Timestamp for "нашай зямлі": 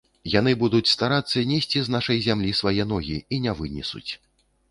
1.95-2.51